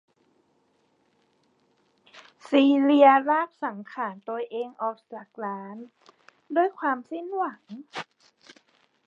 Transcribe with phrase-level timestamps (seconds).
[2.47, 5.75] ซีเลียลากสังขาลตัวเองออกจากร้าน
[6.55, 7.61] ด้วยความสิ้นหวัง